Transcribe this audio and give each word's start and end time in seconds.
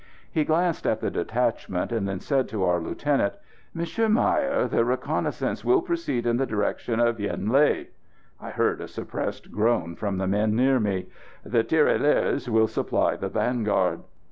He 0.31 0.45
glanced 0.45 0.87
at 0.87 0.99
the 0.99 1.11
detachment, 1.11 1.91
and 1.91 2.07
then 2.09 2.19
said 2.19 2.49
to 2.49 2.63
our 2.63 2.79
lieutenant: 2.79 3.35
"Monsieur 3.71 4.09
Meyer, 4.09 4.67
the 4.67 4.83
reconnaissance 4.83 5.63
will 5.63 5.83
proceed 5.83 6.25
in 6.25 6.37
the 6.37 6.47
direction 6.47 6.99
of 6.99 7.19
Yen 7.19 7.49
Lé." 7.49 7.85
(I 8.39 8.49
heard 8.49 8.81
a 8.81 8.87
suppressed 8.87 9.51
groan 9.51 9.95
from 9.95 10.17
the 10.17 10.25
men 10.25 10.55
near 10.55 10.79
me.) 10.79 11.05
"The 11.45 11.63
Tirailleurs 11.63 12.49
will 12.49 12.65
supply 12.67 13.15
the 13.15 13.29
vanguard." 13.29 13.99